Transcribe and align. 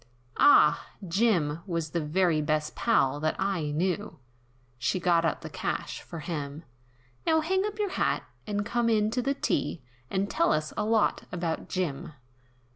"Ah! 0.39 0.87
Jim 1.07 1.59
was 1.67 1.91
the 1.91 2.01
very 2.01 2.41
best 2.41 2.75
pal 2.75 3.19
that 3.19 3.35
I 3.37 3.69
knew," 3.69 4.17
She 4.79 4.99
got 4.99 5.25
out 5.25 5.41
the 5.41 5.49
cash 5.51 6.01
for 6.01 6.21
him, 6.21 6.63
"Now 7.27 7.41
hang 7.41 7.63
up 7.67 7.77
your 7.77 7.91
hat, 7.91 8.23
and 8.47 8.65
come 8.65 8.89
in 8.89 9.11
to 9.11 9.21
the 9.21 9.35
tea, 9.35 9.83
And 10.09 10.27
tell 10.27 10.51
us 10.53 10.73
a 10.75 10.85
lot 10.85 11.25
about 11.31 11.69
Jim." 11.69 12.13